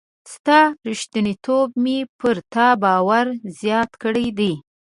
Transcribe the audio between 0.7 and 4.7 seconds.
ریښتینتوب مي پر تا باور زیات کړی دی.